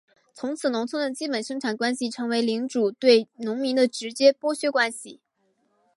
[0.33, 5.21] 从此农村的基本生产关系成为领主对农民的直接剥削关系。